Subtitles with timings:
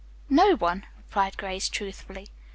[0.31, 2.29] "No one," replied Grace truthfully.